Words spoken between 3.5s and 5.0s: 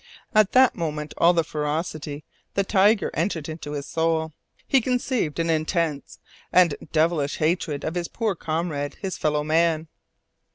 his soul. He